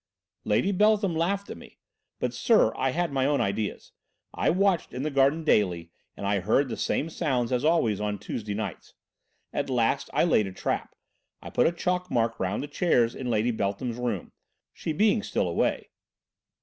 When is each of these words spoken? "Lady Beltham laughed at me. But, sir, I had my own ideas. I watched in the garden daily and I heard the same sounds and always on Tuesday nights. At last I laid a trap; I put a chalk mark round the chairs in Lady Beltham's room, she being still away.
"Lady 0.45 0.71
Beltham 0.71 1.15
laughed 1.15 1.47
at 1.51 1.57
me. 1.57 1.77
But, 2.17 2.33
sir, 2.33 2.73
I 2.75 2.89
had 2.89 3.11
my 3.11 3.27
own 3.27 3.39
ideas. 3.39 3.91
I 4.33 4.49
watched 4.49 4.95
in 4.95 5.03
the 5.03 5.11
garden 5.11 5.43
daily 5.43 5.91
and 6.17 6.25
I 6.25 6.39
heard 6.39 6.69
the 6.69 6.75
same 6.75 7.07
sounds 7.07 7.51
and 7.51 7.63
always 7.63 8.01
on 8.01 8.17
Tuesday 8.17 8.55
nights. 8.55 8.95
At 9.53 9.69
last 9.69 10.09
I 10.11 10.23
laid 10.23 10.47
a 10.47 10.51
trap; 10.51 10.95
I 11.39 11.51
put 11.51 11.67
a 11.67 11.71
chalk 11.71 12.09
mark 12.09 12.39
round 12.39 12.63
the 12.63 12.67
chairs 12.67 13.13
in 13.13 13.29
Lady 13.29 13.51
Beltham's 13.51 13.97
room, 13.97 14.31
she 14.73 14.91
being 14.91 15.21
still 15.21 15.47
away. 15.47 15.89